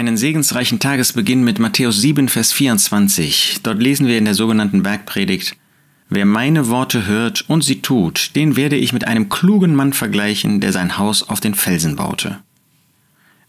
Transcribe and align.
einen 0.00 0.16
segensreichen 0.16 0.78
Tagesbeginn 0.78 1.44
mit 1.44 1.58
Matthäus 1.58 2.00
7, 2.00 2.30
Vers 2.30 2.54
24. 2.54 3.58
Dort 3.62 3.82
lesen 3.82 4.06
wir 4.06 4.16
in 4.16 4.24
der 4.24 4.32
sogenannten 4.32 4.82
Bergpredigt, 4.82 5.56
Wer 6.08 6.24
meine 6.24 6.68
Worte 6.68 7.06
hört 7.06 7.44
und 7.50 7.62
sie 7.62 7.82
tut, 7.82 8.34
den 8.34 8.56
werde 8.56 8.76
ich 8.76 8.94
mit 8.94 9.06
einem 9.06 9.28
klugen 9.28 9.74
Mann 9.74 9.92
vergleichen, 9.92 10.62
der 10.62 10.72
sein 10.72 10.96
Haus 10.96 11.28
auf 11.28 11.40
den 11.40 11.54
Felsen 11.54 11.96
baute. 11.96 12.38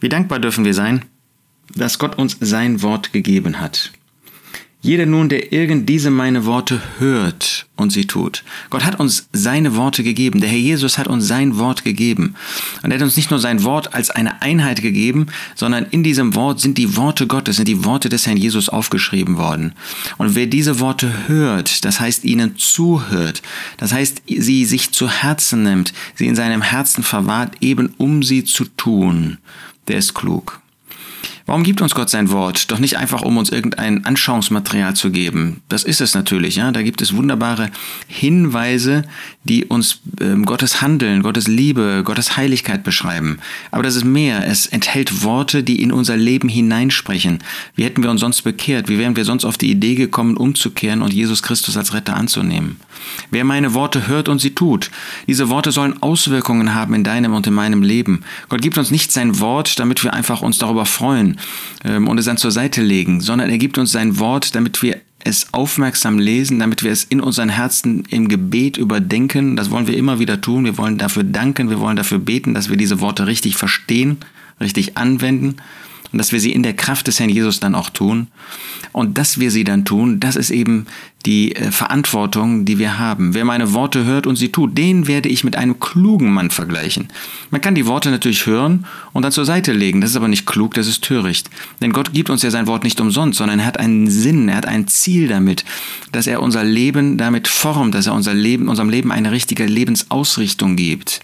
Wie 0.00 0.08
dankbar 0.08 0.40
dürfen 0.40 0.64
wir 0.64 0.74
sein, 0.74 1.04
dass 1.72 2.00
Gott 2.00 2.18
uns 2.18 2.36
sein 2.40 2.82
Wort 2.82 3.12
gegeben 3.12 3.60
hat. 3.60 3.92
Jeder 4.82 5.04
nun, 5.04 5.28
der 5.28 5.52
irgend 5.52 5.90
diese 5.90 6.10
meine 6.10 6.46
Worte 6.46 6.80
hört 6.98 7.66
und 7.76 7.92
sie 7.92 8.06
tut. 8.06 8.44
Gott 8.70 8.82
hat 8.82 8.98
uns 8.98 9.28
seine 9.30 9.76
Worte 9.76 10.02
gegeben. 10.02 10.40
Der 10.40 10.48
Herr 10.48 10.58
Jesus 10.58 10.96
hat 10.96 11.06
uns 11.06 11.26
sein 11.26 11.58
Wort 11.58 11.84
gegeben. 11.84 12.34
Und 12.82 12.90
er 12.90 12.96
hat 12.96 13.02
uns 13.02 13.16
nicht 13.16 13.30
nur 13.30 13.40
sein 13.40 13.62
Wort 13.62 13.92
als 13.92 14.08
eine 14.08 14.40
Einheit 14.40 14.80
gegeben, 14.80 15.26
sondern 15.54 15.84
in 15.84 16.02
diesem 16.02 16.34
Wort 16.34 16.60
sind 16.60 16.78
die 16.78 16.96
Worte 16.96 17.26
Gottes, 17.26 17.56
sind 17.56 17.68
die 17.68 17.84
Worte 17.84 18.08
des 18.08 18.26
Herrn 18.26 18.38
Jesus 18.38 18.70
aufgeschrieben 18.70 19.36
worden. 19.36 19.74
Und 20.16 20.34
wer 20.34 20.46
diese 20.46 20.80
Worte 20.80 21.28
hört, 21.28 21.84
das 21.84 22.00
heißt 22.00 22.24
ihnen 22.24 22.56
zuhört, 22.56 23.42
das 23.76 23.92
heißt 23.92 24.22
sie 24.26 24.64
sich 24.64 24.92
zu 24.92 25.10
Herzen 25.10 25.62
nimmt, 25.62 25.92
sie 26.14 26.26
in 26.26 26.36
seinem 26.36 26.62
Herzen 26.62 27.02
verwahrt, 27.02 27.54
eben 27.60 27.92
um 27.98 28.22
sie 28.22 28.44
zu 28.44 28.64
tun, 28.64 29.36
der 29.88 29.98
ist 29.98 30.14
klug. 30.14 30.60
Warum 31.50 31.64
gibt 31.64 31.82
uns 31.82 31.96
Gott 31.96 32.08
sein 32.08 32.30
Wort? 32.30 32.70
Doch 32.70 32.78
nicht 32.78 32.96
einfach, 32.96 33.22
um 33.22 33.36
uns 33.36 33.50
irgendein 33.50 34.04
Anschauungsmaterial 34.04 34.94
zu 34.94 35.10
geben. 35.10 35.62
Das 35.68 35.82
ist 35.82 36.00
es 36.00 36.14
natürlich, 36.14 36.54
ja. 36.54 36.70
Da 36.70 36.82
gibt 36.82 37.02
es 37.02 37.16
wunderbare 37.16 37.70
Hinweise, 38.06 39.02
die 39.42 39.64
uns 39.64 39.98
äh, 40.20 40.36
Gottes 40.44 40.80
Handeln, 40.80 41.24
Gottes 41.24 41.48
Liebe, 41.48 42.02
Gottes 42.04 42.36
Heiligkeit 42.36 42.84
beschreiben. 42.84 43.40
Aber 43.72 43.82
das 43.82 43.96
ist 43.96 44.04
mehr. 44.04 44.46
Es 44.46 44.68
enthält 44.68 45.24
Worte, 45.24 45.64
die 45.64 45.82
in 45.82 45.90
unser 45.90 46.16
Leben 46.16 46.48
hineinsprechen. 46.48 47.40
Wie 47.74 47.82
hätten 47.82 48.04
wir 48.04 48.12
uns 48.12 48.20
sonst 48.20 48.42
bekehrt? 48.42 48.88
Wie 48.88 49.00
wären 49.00 49.16
wir 49.16 49.24
sonst 49.24 49.44
auf 49.44 49.58
die 49.58 49.72
Idee 49.72 49.96
gekommen, 49.96 50.36
umzukehren 50.36 51.02
und 51.02 51.12
Jesus 51.12 51.42
Christus 51.42 51.76
als 51.76 51.92
Retter 51.92 52.14
anzunehmen? 52.14 52.76
Wer 53.30 53.44
meine 53.44 53.74
Worte 53.74 54.08
hört 54.08 54.28
und 54.28 54.40
sie 54.40 54.54
tut, 54.54 54.90
diese 55.26 55.48
Worte 55.48 55.72
sollen 55.72 56.02
Auswirkungen 56.02 56.74
haben 56.74 56.94
in 56.94 57.04
deinem 57.04 57.34
und 57.34 57.46
in 57.46 57.54
meinem 57.54 57.82
Leben. 57.82 58.22
Gott 58.48 58.62
gibt 58.62 58.78
uns 58.78 58.90
nicht 58.90 59.12
sein 59.12 59.40
Wort, 59.40 59.78
damit 59.78 60.02
wir 60.04 60.12
einfach 60.12 60.42
uns 60.42 60.58
darüber 60.58 60.86
freuen 60.86 61.38
ähm, 61.84 62.08
und 62.08 62.18
es 62.18 62.24
dann 62.24 62.36
zur 62.36 62.50
Seite 62.50 62.82
legen, 62.82 63.20
sondern 63.20 63.50
er 63.50 63.58
gibt 63.58 63.78
uns 63.78 63.92
sein 63.92 64.18
Wort, 64.18 64.54
damit 64.54 64.82
wir 64.82 65.00
es 65.22 65.52
aufmerksam 65.52 66.18
lesen, 66.18 66.58
damit 66.58 66.82
wir 66.82 66.90
es 66.90 67.04
in 67.04 67.20
unseren 67.20 67.50
Herzen 67.50 68.04
im 68.08 68.28
Gebet 68.28 68.78
überdenken. 68.78 69.54
Das 69.54 69.70
wollen 69.70 69.86
wir 69.86 69.96
immer 69.96 70.18
wieder 70.18 70.40
tun. 70.40 70.64
Wir 70.64 70.78
wollen 70.78 70.96
dafür 70.96 71.24
danken, 71.24 71.68
wir 71.68 71.78
wollen 71.78 71.96
dafür 71.96 72.18
beten, 72.18 72.54
dass 72.54 72.70
wir 72.70 72.76
diese 72.76 73.00
Worte 73.00 73.26
richtig 73.26 73.56
verstehen, 73.56 74.18
richtig 74.60 74.96
anwenden 74.96 75.56
und 76.12 76.18
dass 76.18 76.32
wir 76.32 76.40
sie 76.40 76.52
in 76.52 76.62
der 76.62 76.74
Kraft 76.74 77.06
des 77.06 77.20
Herrn 77.20 77.30
Jesus 77.30 77.60
dann 77.60 77.74
auch 77.74 77.90
tun. 77.90 78.28
Und 78.92 79.18
dass 79.18 79.38
wir 79.38 79.50
sie 79.50 79.64
dann 79.64 79.84
tun, 79.84 80.18
das 80.18 80.34
ist 80.34 80.50
eben 80.50 80.86
die 81.26 81.54
äh, 81.54 81.70
Verantwortung, 81.70 82.64
die 82.64 82.78
wir 82.78 82.98
haben. 82.98 83.34
Wer 83.34 83.44
meine 83.44 83.72
Worte 83.72 84.04
hört 84.04 84.26
und 84.26 84.36
sie 84.36 84.50
tut, 84.50 84.76
den 84.76 85.06
werde 85.06 85.28
ich 85.28 85.44
mit 85.44 85.54
einem 85.54 85.78
klugen 85.78 86.32
Mann 86.32 86.50
vergleichen. 86.50 87.08
Man 87.50 87.60
kann 87.60 87.74
die 87.74 87.86
Worte 87.86 88.10
natürlich 88.10 88.46
hören 88.46 88.86
und 89.12 89.22
dann 89.22 89.32
zur 89.32 89.44
Seite 89.44 89.72
legen. 89.72 90.00
Das 90.00 90.10
ist 90.10 90.16
aber 90.16 90.28
nicht 90.28 90.46
klug, 90.46 90.74
das 90.74 90.86
ist 90.86 91.04
töricht. 91.04 91.50
Denn 91.80 91.92
Gott 91.92 92.12
gibt 92.12 92.30
uns 92.30 92.42
ja 92.42 92.50
sein 92.50 92.66
Wort 92.66 92.84
nicht 92.84 93.00
umsonst, 93.00 93.38
sondern 93.38 93.60
er 93.60 93.66
hat 93.66 93.78
einen 93.78 94.08
Sinn, 94.10 94.48
er 94.48 94.56
hat 94.56 94.66
ein 94.66 94.88
Ziel 94.88 95.28
damit, 95.28 95.64
dass 96.10 96.26
er 96.26 96.42
unser 96.42 96.64
Leben 96.64 97.18
damit 97.18 97.48
formt, 97.48 97.94
dass 97.94 98.06
er 98.06 98.14
unser 98.14 98.34
Leben, 98.34 98.68
unserem 98.68 98.88
Leben 98.88 99.12
eine 99.12 99.30
richtige 99.30 99.66
Lebensausrichtung 99.66 100.76
gibt. 100.76 101.20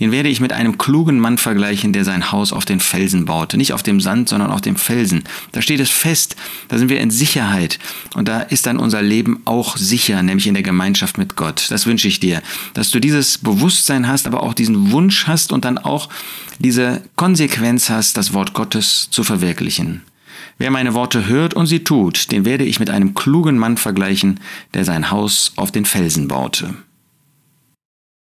Den 0.00 0.12
werde 0.12 0.28
ich 0.28 0.40
mit 0.40 0.52
einem 0.52 0.78
klugen 0.78 1.18
Mann 1.18 1.38
vergleichen, 1.38 1.92
der 1.92 2.04
sein 2.04 2.30
Haus 2.30 2.52
auf 2.52 2.64
den 2.64 2.80
Felsen 2.80 3.24
baute. 3.24 3.56
Nicht 3.56 3.72
auf 3.72 3.82
dem 3.82 4.00
Sand, 4.00 4.27
sondern 4.28 4.50
auf 4.50 4.60
dem 4.60 4.76
Felsen. 4.76 5.24
Da 5.52 5.62
steht 5.62 5.80
es 5.80 5.90
fest, 5.90 6.36
da 6.68 6.78
sind 6.78 6.88
wir 6.88 7.00
in 7.00 7.10
Sicherheit. 7.10 7.78
Und 8.14 8.28
da 8.28 8.40
ist 8.40 8.66
dann 8.66 8.78
unser 8.78 9.02
Leben 9.02 9.42
auch 9.44 9.76
sicher, 9.76 10.22
nämlich 10.22 10.46
in 10.46 10.54
der 10.54 10.62
Gemeinschaft 10.62 11.18
mit 11.18 11.36
Gott. 11.36 11.66
Das 11.70 11.86
wünsche 11.86 12.08
ich 12.08 12.20
dir, 12.20 12.42
dass 12.74 12.90
du 12.90 13.00
dieses 13.00 13.38
Bewusstsein 13.38 14.08
hast, 14.08 14.26
aber 14.26 14.42
auch 14.42 14.54
diesen 14.54 14.92
Wunsch 14.92 15.26
hast 15.26 15.52
und 15.52 15.64
dann 15.64 15.78
auch 15.78 16.08
diese 16.58 17.02
Konsequenz 17.16 17.90
hast, 17.90 18.16
das 18.16 18.32
Wort 18.32 18.54
Gottes 18.54 19.08
zu 19.10 19.24
verwirklichen. 19.24 20.02
Wer 20.58 20.72
meine 20.72 20.94
Worte 20.94 21.26
hört 21.26 21.54
und 21.54 21.66
sie 21.66 21.84
tut, 21.84 22.32
den 22.32 22.44
werde 22.44 22.64
ich 22.64 22.80
mit 22.80 22.90
einem 22.90 23.14
klugen 23.14 23.58
Mann 23.58 23.76
vergleichen, 23.76 24.40
der 24.74 24.84
sein 24.84 25.10
Haus 25.10 25.52
auf 25.54 25.70
den 25.70 25.84
Felsen 25.84 26.26
baute. 26.26 26.74